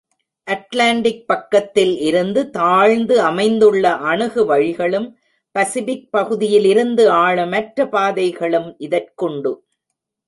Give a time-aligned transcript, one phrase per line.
[0.47, 5.07] Atlantic பக்கத்தில் இருந்து தாழ்ந்து அமைந்துள்ள அணுகு வழிகளும்,
[5.55, 9.53] பசிபிக் பகுதியிலிருந்து ஆழமற்ற பாதைகளும் இதற்குண்டு.